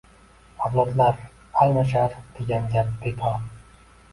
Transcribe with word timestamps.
«Avlodlar 0.67 1.19
almashar!» 1.65 2.15
degan 2.39 2.69
gap 2.73 2.93
bekor 3.05 3.41